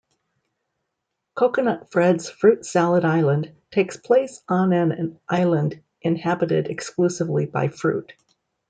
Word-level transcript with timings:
"Coconut 1.35 1.91
Fred's 1.91 2.27
Fruit 2.27 2.65
Salad 2.65 3.05
Island" 3.05 3.53
takes 3.69 3.97
place 3.97 4.41
on 4.49 4.73
an 4.73 5.19
island 5.29 5.83
inhabited 6.01 6.69
exclusively 6.69 7.45
by 7.45 7.67
fruit. 7.67 8.11